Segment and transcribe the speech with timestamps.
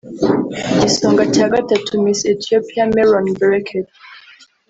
[0.73, 3.87] Igisonga cya Gatatu- Miss Ethiopia Meron Bereket